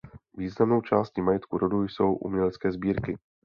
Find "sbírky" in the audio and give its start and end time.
2.71-3.17